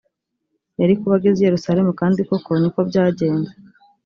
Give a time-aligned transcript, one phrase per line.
[0.79, 3.51] yari kuba ageze i yerusalemu kandi koko ni ko byagenze